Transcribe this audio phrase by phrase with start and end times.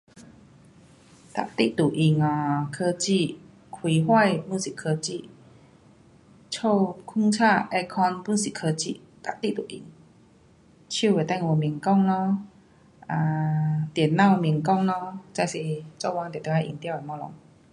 [1.55, 3.37] 每日都用啊科技，
[3.71, 4.15] 开火
[4.49, 5.29] pun 是科技，
[6.49, 6.71] 家睡
[7.29, 7.31] 醒
[7.69, 8.99] air-con, pun 是科技，
[9.41, 9.83] 每日都用。
[10.89, 12.39] 手的电话免讲咯，
[13.05, 15.59] 啊，电脑免讲咯，这是
[15.99, 17.25] 做工定得要用到的东西。